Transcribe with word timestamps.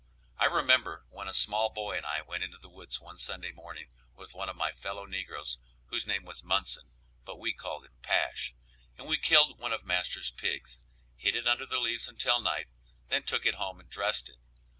I 0.39 0.45
remember 0.45 1.05
when 1.11 1.27
a 1.27 1.31
small 1.31 1.69
boy 1.69 1.99
I 2.03 2.21
went 2.23 2.43
into 2.43 2.57
the 2.57 2.67
woods 2.71 2.99
one 2.99 3.19
Sunday 3.19 3.51
morning 3.51 3.91
with 4.15 4.33
one 4.33 4.49
of 4.49 4.55
my 4.55 4.71
fellow 4.71 5.05
negroes 5.05 5.59
whose 5.89 6.07
name 6.07 6.25
was 6.25 6.41
Munson, 6.43 6.89
but 7.23 7.37
we 7.37 7.53
called 7.53 7.85
him 7.85 7.93
Pash, 8.01 8.55
and 8.97 9.05
we 9.07 9.17
killed 9.19 9.59
one 9.59 9.73
of 9.73 9.85
master's 9.85 10.31
pigs, 10.31 10.79
hid 11.15 11.35
it 11.35 11.45
under 11.47 11.67
the 11.67 11.77
leaves 11.77 12.07
until 12.07 12.39
night, 12.39 12.65
then 13.09 13.21
took 13.21 13.45
it 13.45 13.53
home 13.53 13.79
and 13.79 13.91
dressed 13.91 14.27
it. 14.27 14.37